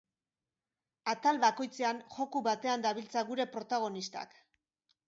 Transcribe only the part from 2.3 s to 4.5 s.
batean dabiltza gure protagonistak.